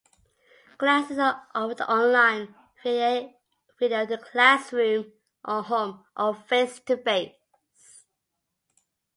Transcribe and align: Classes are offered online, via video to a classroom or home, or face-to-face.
Classes 0.79 1.19
are 1.19 1.45
offered 1.53 1.81
online, 1.81 2.55
via 2.83 3.31
video 3.79 4.03
to 4.07 4.15
a 4.15 4.17
classroom 4.17 5.13
or 5.45 5.61
home, 5.61 6.03
or 6.17 6.33
face-to-face. 6.33 7.35